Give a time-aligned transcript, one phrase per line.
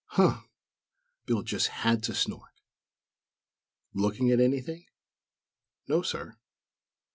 [0.13, 0.41] "Huh!"
[1.27, 2.59] Bill just had to snort.
[3.93, 4.87] "Looking at anything?"
[5.87, 6.39] "No, sir."